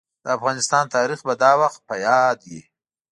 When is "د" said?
0.23-0.25